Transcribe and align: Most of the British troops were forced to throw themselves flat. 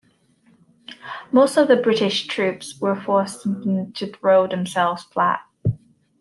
Most 1.31 1.57
of 1.57 1.67
the 1.67 1.75
British 1.75 2.25
troops 2.25 2.79
were 2.81 2.99
forced 2.99 3.43
to 3.43 3.93
throw 4.19 4.47
themselves 4.47 5.03
flat. 5.03 5.41